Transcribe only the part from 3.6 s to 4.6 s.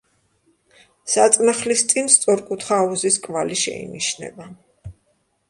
შეინიშნება.